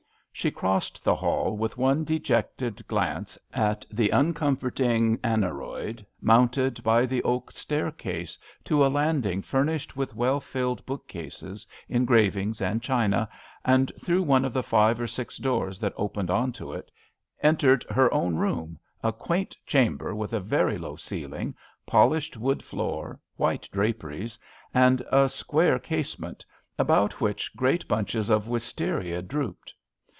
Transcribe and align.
She 0.33 0.49
crossed 0.49 1.03
the 1.03 1.13
hall 1.13 1.55
with 1.55 1.77
one 1.77 2.03
dejected 2.03 2.87
glance 2.87 3.37
at 3.53 3.85
the 3.91 4.09
uncomforting 4.09 5.19
aneroid, 5.23 6.03
mounted 6.19 6.81
by 6.81 7.05
the 7.05 7.21
oak 7.23 7.51
staircase, 7.51 8.39
to 8.63 8.83
a 8.83 8.87
landing 8.89 9.43
furnished 9.43 9.95
with 9.97 10.15
well 10.15 10.39
iilled 10.39 10.83
book 10.85 11.07
cases, 11.07 11.67
engravings, 11.89 12.59
and 12.61 12.81
china, 12.81 13.29
and, 13.65 13.91
through 13.99 14.23
one 14.23 14.43
of 14.45 14.53
the 14.53 14.63
five 14.63 14.99
or 15.01 15.05
six 15.05 15.37
doors 15.37 15.77
that 15.79 15.93
opened 15.97 16.31
on 16.31 16.53
to 16.53 16.73
it, 16.73 16.89
entered 17.43 17.85
her 17.91 18.11
own 18.13 18.35
room— 18.37 18.79
a 19.03 19.11
quaint 19.11 19.55
chamber 19.67 20.15
with 20.15 20.31
a 20.33 20.39
very 20.39 20.77
low 20.77 20.95
ceil 20.95 21.37
ing, 21.37 21.53
polished 21.85 22.35
wood 22.37 22.63
floor, 22.63 23.19
white 23.35 23.67
draperies 23.71 24.39
and 24.73 25.01
a 25.11 25.27
square 25.29 25.77
casement, 25.77 26.43
about 26.79 27.19
which 27.21 27.53
great 27.55 27.85
bunches 27.87 28.29
of 28.31 28.47
wisteria 28.47 29.21
drooped. 29.21 29.75